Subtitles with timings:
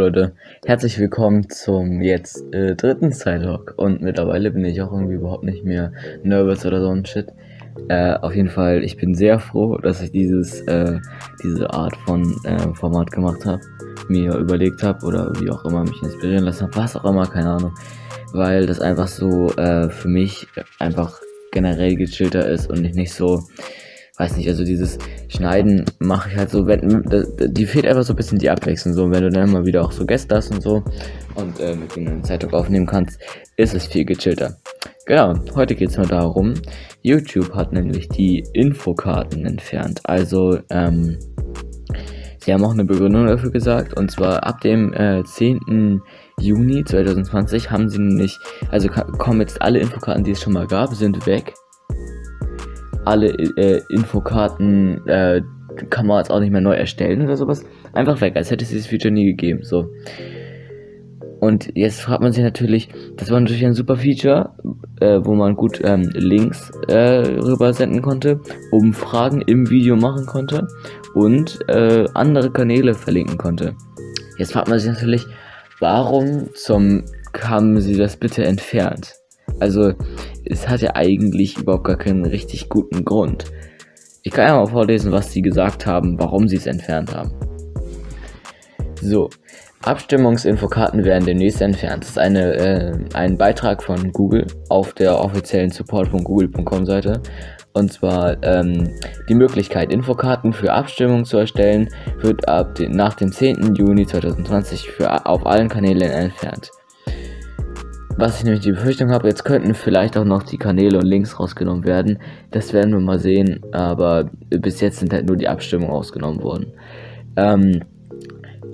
[0.00, 0.32] Leute,
[0.64, 5.62] herzlich willkommen zum jetzt äh, dritten Sidehawk und mittlerweile bin ich auch irgendwie überhaupt nicht
[5.62, 5.92] mehr
[6.22, 7.26] nervös oder so ein Shit.
[7.90, 10.98] Äh, auf jeden Fall, ich bin sehr froh, dass ich dieses, äh,
[11.44, 13.60] diese Art von äh, Format gemacht habe,
[14.08, 17.50] mir überlegt habe oder wie auch immer mich inspirieren lassen habe, was auch immer, keine
[17.50, 17.74] Ahnung,
[18.32, 20.46] weil das einfach so äh, für mich
[20.78, 21.20] einfach
[21.52, 23.42] generell gechillter ist und ich nicht so
[24.20, 24.98] weiß nicht, also dieses
[25.28, 27.02] Schneiden mache ich halt so, wenn,
[27.38, 29.92] die fehlt einfach so ein bisschen die Abwechslung, so, wenn du dann mal wieder auch
[29.92, 30.84] so Gäste hast und so
[31.36, 33.18] und äh, mit denen eine Zeitung aufnehmen kannst,
[33.56, 34.58] ist es viel gechillter.
[35.06, 36.52] Genau, heute geht es mal darum,
[37.00, 41.18] YouTube hat nämlich die Infokarten entfernt, also, ähm,
[42.42, 46.00] Sie haben auch eine Begründung dafür gesagt, und zwar ab dem äh, 10.
[46.40, 48.38] Juni 2020 haben sie nämlich,
[48.70, 51.52] also kommen jetzt alle Infokarten, die es schon mal gab, sind weg
[53.04, 55.42] alle äh, Infokarten äh,
[55.88, 57.64] kann man jetzt auch nicht mehr neu erstellen oder sowas.
[57.92, 59.60] Einfach weg, als hätte es dieses Feature nie gegeben.
[59.62, 59.86] So.
[61.40, 64.54] Und jetzt fragt man sich natürlich, das war natürlich ein super Feature,
[65.00, 70.68] äh, wo man gut ähm, Links äh, rüber senden konnte, Umfragen im Video machen konnte
[71.14, 73.74] und äh, andere Kanäle verlinken konnte.
[74.36, 75.24] Jetzt fragt man sich natürlich,
[75.78, 77.04] warum zum
[77.38, 79.19] haben sie das bitte entfernt?
[79.58, 79.92] Also,
[80.44, 83.46] es hat ja eigentlich überhaupt gar keinen richtig guten Grund.
[84.22, 87.32] Ich kann ja mal vorlesen, was sie gesagt haben, warum sie es entfernt haben.
[89.00, 89.30] So,
[89.82, 92.02] Abstimmungsinfokarten werden demnächst entfernt.
[92.02, 97.22] Das ist eine, äh, ein Beitrag von Google auf der offiziellen support.google.com Seite.
[97.72, 98.90] Und zwar ähm,
[99.28, 103.74] die Möglichkeit, Infokarten für Abstimmungen zu erstellen, wird ab den, nach dem 10.
[103.74, 106.70] Juni 2020 für, auf allen Kanälen entfernt.
[108.16, 111.38] Was ich nämlich die Befürchtung habe, jetzt könnten vielleicht auch noch die Kanäle und Links
[111.38, 112.18] rausgenommen werden.
[112.50, 116.72] Das werden wir mal sehen, aber bis jetzt sind halt nur die Abstimmungen ausgenommen worden.
[117.36, 117.80] Ähm,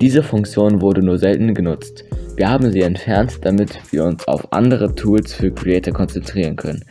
[0.01, 2.05] diese Funktion wurde nur selten genutzt.
[2.37, 6.85] Wir haben sie entfernt, damit wir uns auf andere Tools für Creator konzentrieren können.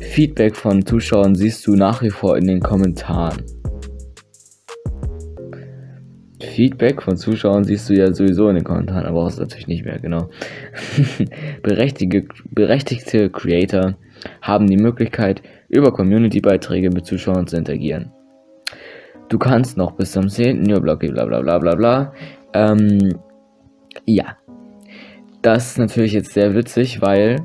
[0.00, 3.44] Feedback von Zuschauern siehst du nach wie vor in den Kommentaren.
[6.58, 10.00] Feedback von Zuschauern siehst du ja sowieso in den Kommentaren, aber auch natürlich nicht mehr,
[10.00, 10.28] genau.
[11.62, 13.94] Berechtigte, Creator
[14.42, 18.10] haben die Möglichkeit, über Community-Beiträge mit Zuschauern zu interagieren.
[19.28, 20.64] Du kannst noch bis zum 10.
[20.68, 22.12] Juli, bla bla bla bla bla.
[22.52, 23.20] Ähm,
[24.04, 24.36] ja.
[25.42, 27.36] Das ist natürlich jetzt sehr witzig, weil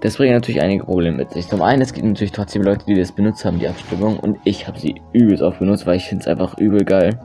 [0.00, 1.46] das bringt natürlich einige Probleme mit sich.
[1.48, 4.18] Zum einen, es gibt natürlich trotzdem Leute, die das benutzt haben, die Abstimmung.
[4.18, 7.20] Und ich habe sie übelst oft benutzt, weil ich finde es einfach übel geil.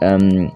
[0.00, 0.52] Ähm,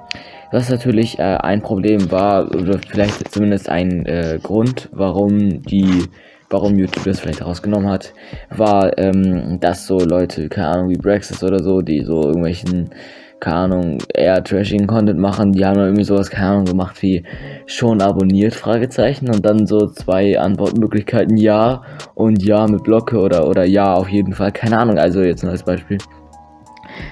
[0.52, 6.04] was natürlich äh, ein Problem war, oder vielleicht zumindest ein äh, Grund, warum die,
[6.48, 8.12] warum YouTube das vielleicht rausgenommen hat,
[8.50, 12.90] war, ähm, dass so Leute, keine Ahnung, wie Brexit oder so, die so irgendwelchen,
[13.38, 17.22] keine Ahnung, eher trashing Content machen, die haben dann irgendwie sowas, keine Ahnung, gemacht wie
[17.66, 21.82] schon abonniert, Fragezeichen, und dann so zwei Antwortmöglichkeiten, ja
[22.14, 25.52] und ja mit Blocke oder, oder ja auf jeden Fall, keine Ahnung, also jetzt nur
[25.52, 25.98] als Beispiel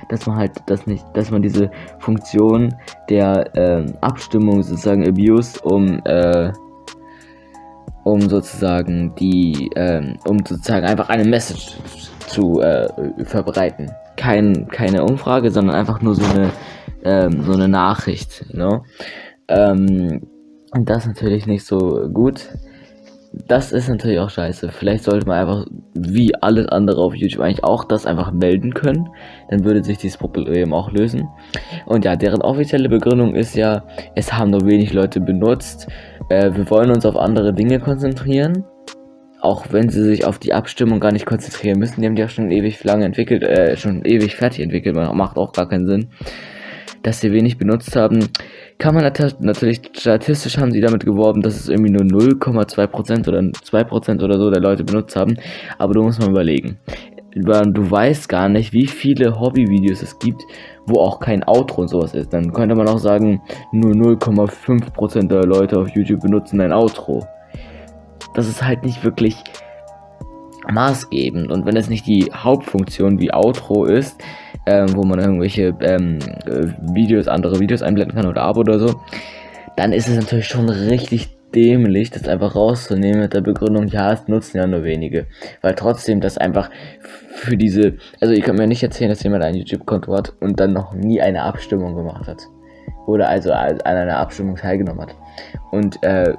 [0.09, 2.75] dass man halt das nicht, dass man diese Funktion
[3.09, 6.53] der ähm, Abstimmung sozusagen abused, um äh,
[8.05, 11.77] um sozusagen die, ähm, um sozusagen einfach eine Message
[12.27, 12.89] zu äh,
[13.25, 13.91] verbreiten.
[14.17, 16.51] Kein, keine Umfrage, sondern einfach nur so eine,
[17.05, 18.47] ähm, so eine Nachricht.
[18.49, 18.85] You know?
[19.49, 20.23] ähm,
[20.73, 22.49] und das ist natürlich nicht so gut
[23.47, 24.71] das ist natürlich auch scheiße.
[24.71, 29.09] Vielleicht sollte man einfach, wie alles andere auf YouTube, eigentlich auch das einfach melden können.
[29.51, 31.29] Dann würde sich dieses Problem auch lösen.
[31.87, 33.85] Und ja, deren offizielle Begründung ist ja,
[34.15, 35.89] es haben nur wenig Leute benutzt.
[36.29, 38.65] Äh, wir wollen uns auf andere Dinge konzentrieren.
[39.41, 42.01] Auch wenn sie sich auf die Abstimmung gar nicht konzentrieren müssen.
[42.01, 44.97] Die haben die ja schon ewig lange entwickelt, äh, schon ewig fertig entwickelt.
[44.97, 46.11] Macht auch gar keinen Sinn.
[47.03, 48.29] Dass sie wenig benutzt haben
[48.79, 54.25] kann man natürlich statistisch haben sie damit geworben, dass es irgendwie nur 0,2% oder 2%
[54.25, 55.37] oder so der Leute benutzt haben.
[55.79, 56.79] Aber du musst mal überlegen.
[57.35, 60.43] Du weißt gar nicht, wie viele Hobbyvideos es gibt,
[60.87, 62.33] wo auch kein Outro und sowas ist.
[62.33, 67.27] Dann könnte man auch sagen, nur 0,5% der Leute auf YouTube benutzen ein Outro.
[68.35, 69.37] Das ist halt nicht wirklich
[70.71, 71.51] maßgebend.
[71.51, 74.23] Und wenn es nicht die Hauptfunktion wie Outro ist,
[74.69, 79.01] ähm, wo man irgendwelche ähm, äh, Videos, andere Videos einblenden kann oder Abo oder so,
[79.77, 84.29] dann ist es natürlich schon richtig dämlich, das einfach rauszunehmen mit der Begründung, ja, es
[84.29, 85.27] nutzen ja nur wenige.
[85.63, 86.71] Weil trotzdem das einfach
[87.31, 90.75] für diese, also ich kann mir nicht erzählen, dass jemand ein YouTube-Konto hat und dann
[90.75, 92.43] noch nie eine Abstimmung gemacht hat.
[93.07, 95.15] Oder also an einer Abstimmung teilgenommen hat.
[95.71, 96.35] Und äh,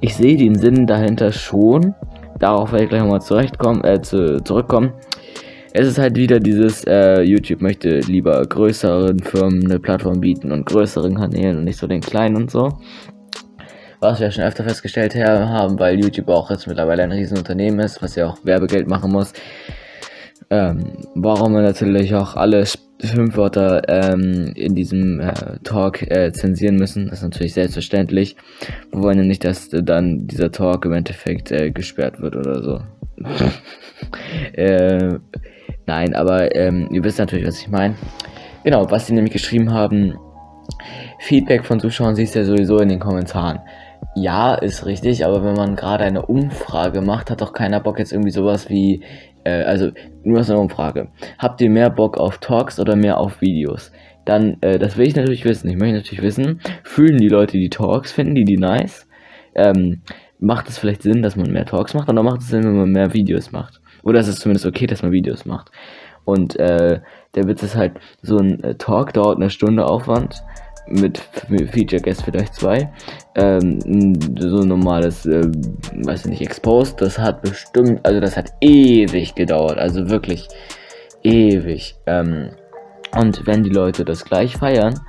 [0.00, 1.94] ich sehe den Sinn dahinter schon.
[2.38, 4.92] Darauf werde ich gleich nochmal zurechtkommen, äh, zu, zurückkommen.
[5.78, 10.64] Es ist halt wieder dieses, äh, YouTube möchte lieber größeren Firmen eine Plattform bieten und
[10.64, 12.78] größeren Kanälen und nicht so den kleinen und so.
[14.00, 18.16] Was wir schon öfter festgestellt haben, weil YouTube auch jetzt mittlerweile ein Riesenunternehmen ist, was
[18.16, 19.34] ja auch Werbegeld machen muss.
[20.48, 22.64] Ähm, warum wir natürlich auch alle
[23.02, 27.08] fünf Wörter ähm, in diesem äh, Talk äh, zensieren müssen.
[27.08, 28.36] Das ist natürlich selbstverständlich.
[28.92, 32.80] Wir wollen ja nicht, dass dann dieser Talk im Endeffekt äh, gesperrt wird oder so.
[34.52, 35.18] Äh,
[35.86, 37.94] nein, aber ähm, ihr wisst natürlich, was ich meine.
[38.64, 40.18] Genau, was sie nämlich geschrieben haben.
[41.20, 43.60] Feedback von Zuschauern siehst du ja sowieso in den Kommentaren.
[44.14, 48.12] Ja, ist richtig, aber wenn man gerade eine Umfrage macht, hat doch keiner Bock jetzt
[48.12, 49.02] irgendwie sowas wie
[49.46, 49.90] äh, also
[50.24, 51.08] nur so eine Umfrage.
[51.38, 53.92] Habt ihr mehr Bock auf Talks oder mehr auf Videos?
[54.24, 55.68] Dann, äh, das will ich natürlich wissen.
[55.68, 59.05] Ich möchte natürlich wissen, fühlen die Leute die Talks, finden die die nice?
[59.56, 60.02] Ähm,
[60.38, 62.92] macht es vielleicht Sinn, dass man mehr Talks macht oder macht es Sinn, wenn man
[62.92, 63.80] mehr Videos macht?
[64.02, 65.70] Oder ist es zumindest okay, dass man Videos macht?
[66.24, 67.00] Und äh,
[67.34, 67.92] der Witz ist halt,
[68.22, 70.42] so ein äh, Talk dauert eine Stunde Aufwand
[70.88, 72.92] mit Feature Guest vielleicht zwei.
[73.34, 73.80] Ähm,
[74.38, 75.42] so ein normales, äh,
[76.04, 80.48] weiß ich nicht, Exposed, das hat bestimmt, also das hat ewig gedauert, also wirklich
[81.22, 81.96] ewig.
[82.06, 82.50] Ähm,
[83.16, 85.00] und wenn die Leute das gleich feiern,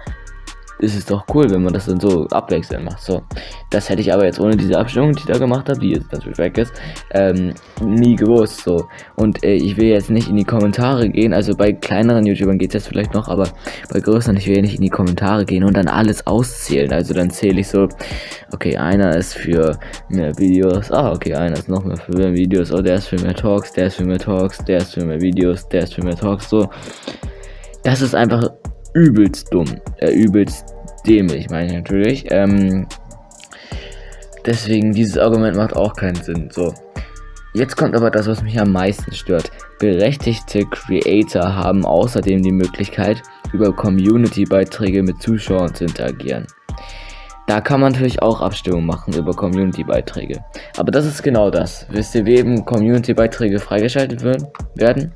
[0.80, 3.02] ist es doch cool, wenn man das dann so abwechselnd macht.
[3.02, 3.22] So,
[3.70, 6.12] das hätte ich aber jetzt ohne diese Abstimmung, die ich da gemacht habe, die jetzt
[6.12, 6.74] natürlich weg ist,
[7.12, 8.64] ähm, nie gewusst.
[8.64, 11.34] So, und äh, ich will jetzt nicht in die Kommentare gehen.
[11.34, 13.50] Also bei kleineren YouTubern geht es jetzt vielleicht noch, aber
[13.92, 16.92] bei größeren, ich will nicht in die Kommentare gehen und dann alles auszählen.
[16.94, 17.88] Also dann zähle ich so,
[18.54, 22.72] okay, einer ist für mehr Videos, ah, okay, einer ist noch mehr für mehr Videos,
[22.72, 25.22] oh, der ist für mehr Talks, der ist für mehr Talks, der ist für mehr
[25.22, 26.70] Videos, der ist für mehr Talks, so.
[27.84, 28.50] Das ist einfach
[28.94, 29.68] übelst dumm.
[29.98, 30.74] Äh, übelst
[31.06, 32.26] dämlich, meine ich natürlich.
[32.32, 32.88] Ähm,
[34.46, 36.50] deswegen, dieses Argument macht auch keinen Sinn.
[36.52, 36.74] So.
[37.54, 39.52] Jetzt kommt aber das, was mich am meisten stört.
[39.80, 43.22] Berechtigte Creator haben außerdem die Möglichkeit,
[43.54, 46.46] über Community-Beiträge mit Zuschauern zu interagieren.
[47.48, 50.44] Da kann man natürlich auch Abstimmung machen über Community-Beiträge.
[50.78, 51.88] Aber das ist genau das.
[51.90, 54.22] Wisst ihr, wem Community-Beiträge freigeschaltet
[54.76, 55.14] werden?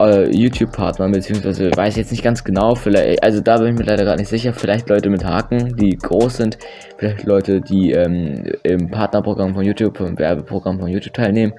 [0.00, 4.04] Äh, YouTube-Partner, beziehungsweise weiß jetzt nicht ganz genau, vielleicht, also da bin ich mir leider
[4.04, 6.58] gar nicht sicher, vielleicht Leute mit Haken, die groß sind,
[6.96, 11.52] vielleicht Leute, die ähm, im Partnerprogramm von YouTube, im Werbeprogramm von YouTube teilnehmen,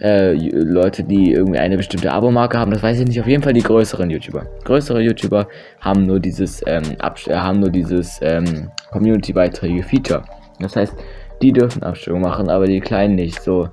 [0.00, 3.52] äh, Leute, die irgendwie eine bestimmte Abo-Marke haben, das weiß ich nicht, auf jeden Fall
[3.52, 4.46] die größeren YouTuber.
[4.64, 5.46] Größere YouTuber
[5.80, 10.22] haben nur dieses, ähm, äh, haben nur dieses ähm, Community-Beiträge-Feature.
[10.60, 10.94] Das heißt,
[11.42, 13.42] die dürfen Abstimmung machen, aber die kleinen nicht.
[13.42, 13.68] So,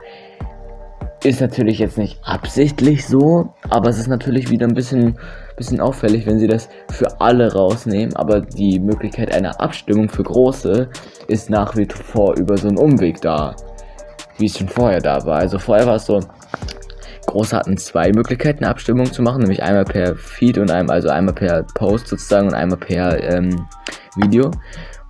[1.24, 5.20] ist natürlich jetzt nicht absichtlich so, aber es ist natürlich wieder ein bisschen,
[5.56, 8.16] bisschen auffällig, wenn sie das für alle rausnehmen.
[8.16, 10.90] Aber die Möglichkeit einer Abstimmung für Große
[11.28, 13.56] ist nach wie vor über so einen Umweg da,
[14.38, 15.38] wie es schon vorher da war.
[15.38, 16.20] Also vorher war es so,
[17.28, 21.36] Große hatten zwei Möglichkeiten, Abstimmung zu machen, nämlich einmal per Feed und einmal, also einmal
[21.36, 23.68] per Post sozusagen und einmal per ähm,
[24.16, 24.50] Video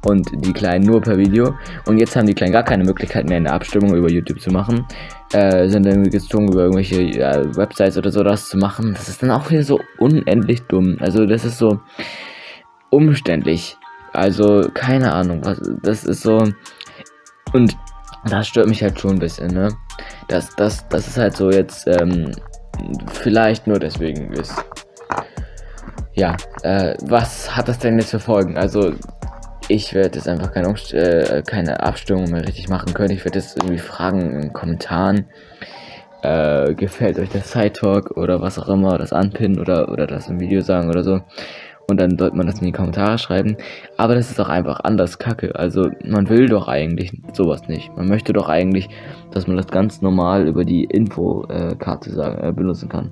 [0.05, 1.55] und die Kleinen nur per Video.
[1.85, 4.85] Und jetzt haben die Kleinen gar keine Möglichkeit mehr, eine Abstimmung über YouTube zu machen.
[5.33, 8.93] Äh, sind dann gezwungen, über irgendwelche ja, Websites oder so das zu machen.
[8.93, 10.97] Das ist dann auch wieder so unendlich dumm.
[10.99, 11.79] Also, das ist so
[12.89, 13.77] umständlich.
[14.11, 15.39] Also, keine Ahnung.
[15.45, 16.43] Was, das ist so.
[17.53, 17.77] Und
[18.25, 19.69] das stört mich halt schon ein bisschen, ne?
[20.27, 22.31] Das, das, das ist halt so jetzt, ähm,
[23.11, 24.53] vielleicht nur deswegen ist.
[26.13, 28.57] Ja, äh, was hat das denn jetzt für Folgen?
[28.57, 28.93] Also,
[29.67, 33.13] ich werde jetzt einfach keine, Umst äh, keine Abstimmung mehr richtig machen können.
[33.13, 35.25] Ich werde jetzt irgendwie fragen in den Kommentaren.
[36.23, 40.29] Äh, gefällt euch der Side Talk oder was auch immer, das anpinnen oder, oder das
[40.29, 41.21] im Video sagen oder so.
[41.87, 43.57] Und dann sollte man das in die Kommentare schreiben.
[43.97, 45.55] Aber das ist auch einfach anders kacke.
[45.55, 47.95] Also man will doch eigentlich sowas nicht.
[47.97, 48.87] Man möchte doch eigentlich,
[49.31, 53.11] dass man das ganz normal über die Infokarte sagen, äh, benutzen kann.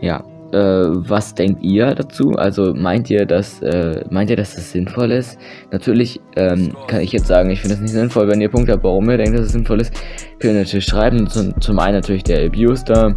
[0.00, 2.32] Ja, äh, was denkt ihr dazu?
[2.32, 5.38] Also meint ihr, dass äh, meint ihr, dass das sinnvoll ist?
[5.70, 8.28] Natürlich ähm, kann ich jetzt sagen, ich finde das nicht sinnvoll.
[8.28, 9.92] Wenn ihr Punkte habt, warum ihr denkt, dass es sinnvoll ist,
[10.38, 11.28] könnt ihr natürlich schreiben.
[11.28, 13.14] Zum, zum einen natürlich der Abuse da,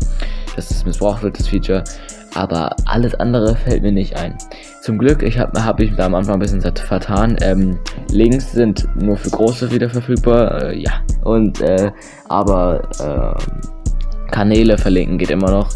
[0.56, 1.84] dass es missbraucht wird, das Feature.
[2.36, 4.36] Aber alles andere fällt mir nicht ein.
[4.82, 7.38] Zum Glück, ich habe hab ich da am Anfang ein bisschen vertan.
[7.42, 7.78] Ähm,
[8.12, 10.64] Links sind nur für Große wieder verfügbar.
[10.64, 10.92] Äh, ja.
[11.24, 11.92] Und äh,
[12.30, 15.70] aber äh, Kanäle verlinken geht immer noch.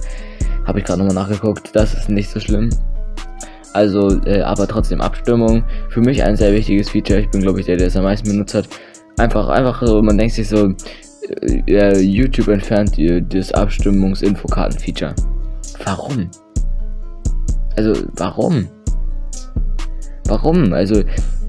[0.68, 1.74] Habe ich gerade nochmal nachgeguckt.
[1.74, 2.70] Das ist nicht so schlimm.
[3.74, 5.64] Also, äh, aber trotzdem Abstimmung.
[5.90, 7.22] Für mich ein sehr wichtiges Feature.
[7.22, 8.68] Ich bin, glaube ich, der, der es am meisten benutzt hat.
[9.18, 10.74] Einfach, einfach so, man denkt sich so,
[11.68, 15.16] äh, YouTube entfernt äh, das Abstimmungs-Infokarten-Feature.
[15.86, 16.30] Warum?
[17.78, 18.68] Also, warum?
[20.28, 20.74] Warum?
[20.74, 21.04] Also,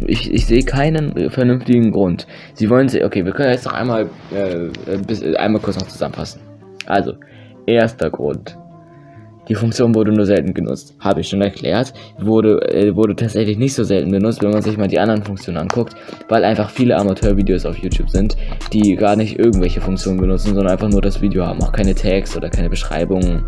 [0.06, 2.26] ich, ich sehe keinen vernünftigen Grund.
[2.54, 6.40] Sie wollen sie, okay, wir können jetzt noch einmal, äh, bis, einmal kurz noch zusammenfassen.
[6.86, 7.14] Also,
[7.68, 8.56] Erster Grund.
[9.48, 10.94] Die Funktion wurde nur selten genutzt.
[11.00, 11.92] Habe ich schon erklärt.
[12.18, 15.58] Wurde, äh, wurde tatsächlich nicht so selten benutzt, wenn man sich mal die anderen Funktionen
[15.58, 15.94] anguckt,
[16.28, 18.36] weil einfach viele Amateurvideos auf YouTube sind,
[18.72, 21.62] die gar nicht irgendwelche Funktionen benutzen, sondern einfach nur das Video haben.
[21.62, 23.44] Auch keine Tags oder keine Beschreibungen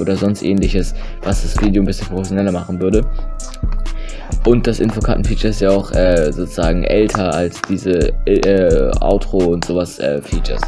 [0.00, 3.04] oder sonst ähnliches, was das Video ein bisschen professioneller machen würde.
[4.46, 9.98] Und das Infokarten-Feature ist ja auch äh, sozusagen älter als diese äh, Outro und sowas
[9.98, 10.62] äh, Features.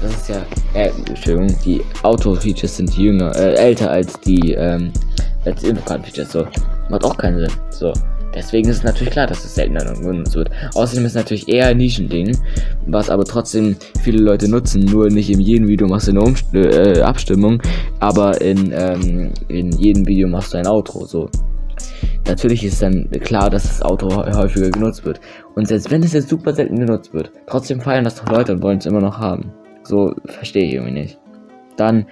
[0.00, 4.92] Das ist ja, äh, Entschuldigung, die Auto-Features sind jünger, äh, älter als die, ähm,
[5.44, 6.32] als die Infokarten-Features.
[6.32, 6.46] So,
[6.88, 7.52] macht auch keinen Sinn.
[7.70, 7.92] So.
[8.36, 10.50] Deswegen ist es natürlich klar, dass es seltener genutzt wird.
[10.74, 12.36] Außerdem ist es natürlich eher ein Nischending,
[12.86, 14.84] was aber trotzdem viele Leute nutzen.
[14.84, 17.62] Nur nicht in jedem Video machst du eine Umst äh, Abstimmung,
[17.98, 21.06] aber in, ähm, in jedem Video machst du ein Outro.
[21.06, 21.30] So.
[22.28, 25.20] Natürlich ist dann klar, dass das Auto häufiger genutzt wird.
[25.54, 28.62] Und selbst wenn es jetzt super selten genutzt wird, trotzdem feiern das doch Leute und
[28.62, 29.52] wollen es immer noch haben.
[29.84, 31.18] So verstehe ich irgendwie nicht.
[31.76, 32.06] Dann,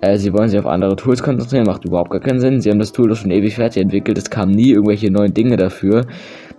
[0.00, 2.62] äh, sie wollen sich auf andere Tools konzentrieren, macht überhaupt gar keinen Sinn.
[2.62, 5.56] Sie haben das Tool doch schon ewig fertig entwickelt, es kamen nie irgendwelche neuen Dinge
[5.56, 6.06] dafür.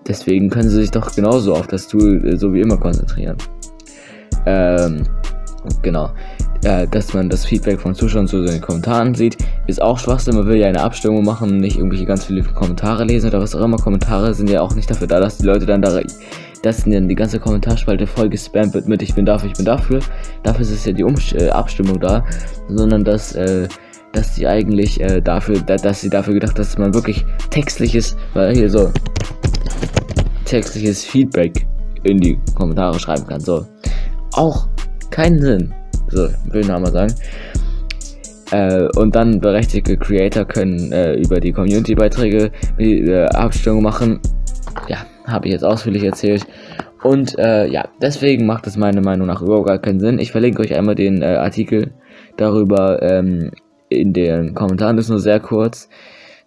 [0.08, 3.38] Deswegen können sie sich doch genauso auf das Tool äh, so wie immer konzentrieren.
[4.46, 5.04] Ähm,
[5.82, 6.12] genau
[6.64, 9.38] äh, dass man das Feedback von Zuschauern zu den Kommentaren sieht,
[9.68, 10.36] ist auch Schwachsinn.
[10.36, 13.64] Man will ja eine Abstimmung machen, nicht irgendwelche ganz viele Kommentare lesen oder was auch
[13.64, 13.78] immer.
[13.78, 16.02] Kommentare sind ja auch nicht dafür da, dass die Leute dann da,
[16.64, 20.00] dass dann die ganze Kommentarspalte voll gespammt wird mit Ich bin dafür, ich bin dafür.
[20.44, 22.26] Dafür ist ja die um äh, Abstimmung da,
[22.68, 23.68] sondern dass, äh,
[24.12, 28.54] dass sie eigentlich äh, dafür, da, dass sie dafür gedacht, dass man wirklich textliches, weil
[28.56, 28.92] hier so
[30.46, 31.68] textliches Feedback
[32.04, 33.40] in die Kommentare schreiben kann.
[33.40, 33.66] So.
[34.34, 34.68] Auch
[35.12, 35.74] keinen Sinn.
[36.10, 37.14] So, will mal sagen.
[38.52, 44.20] Äh, und dann berechtigte Creator können äh, über die Community-Beiträge äh, Abstimmung machen.
[44.88, 46.48] Ja, habe ich jetzt ausführlich erzählt.
[47.04, 50.20] Und äh, ja, deswegen macht es meiner Meinung nach überhaupt gar keinen Sinn.
[50.20, 51.92] Ich verlinke euch einmal den äh, Artikel
[52.38, 53.52] darüber ähm,
[53.88, 54.98] in den Kommentaren.
[54.98, 55.90] Das ist nur sehr kurz.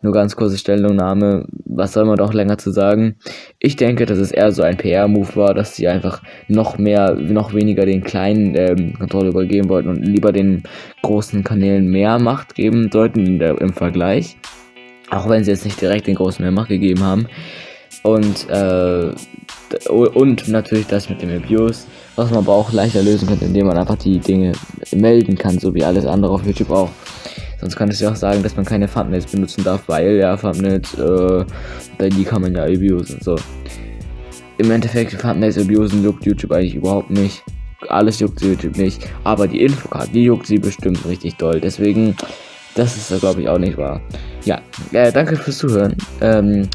[0.02, 1.46] Nur ganz kurze Stellungnahme.
[1.64, 3.16] Was soll man doch länger zu sagen?
[3.60, 7.54] Ich denke, dass es eher so ein PR-Move war, dass sie einfach noch mehr, noch
[7.54, 10.64] weniger den kleinen ähm, Kontrolle übergeben wollten und lieber den
[11.02, 14.36] großen Kanälen mehr Macht geben sollten der, im Vergleich.
[15.10, 17.28] Auch wenn sie jetzt nicht direkt den großen mehr Macht gegeben haben.
[18.02, 19.10] Und, äh,
[19.88, 21.84] und natürlich das mit dem Abuse,
[22.16, 24.52] was man aber auch leichter lösen könnte, indem man einfach die Dinge
[24.92, 26.90] melden kann, so wie alles andere auf YouTube auch.
[27.62, 30.94] Sonst kann es ja auch sagen, dass man keine Thumbnails benutzen darf, weil ja Thumbnails,
[30.98, 31.44] äh,
[32.10, 33.20] die kann man ja abusen.
[33.20, 33.36] So.
[34.58, 37.44] Im Endeffekt, Thumbnails abusen juckt YouTube eigentlich überhaupt nicht.
[37.88, 39.08] Alles juckt YouTube nicht.
[39.22, 41.60] Aber die Infocard, die juckt sie bestimmt richtig doll.
[41.60, 42.16] Deswegen,
[42.74, 44.00] das ist glaube ich auch nicht wahr.
[44.44, 45.94] Ja, äh, danke fürs Zuhören.
[46.20, 46.68] Ähm,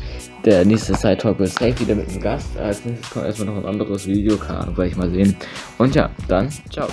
[0.46, 2.58] der nächste Side Talk wird safe wieder mit einem Gast.
[2.58, 5.36] Als nächstes kommt erstmal noch ein anderes Video, kann Ahnung, gleich mal sehen.
[5.78, 6.88] Und ja, dann, ciao.